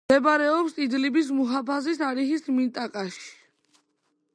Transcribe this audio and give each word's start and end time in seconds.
მდებარეობს 0.09 0.79
იდლიბის 0.85 1.29
მუჰაფაზის 1.41 2.03
არიჰის 2.09 2.47
მინტაკაში. 2.57 3.31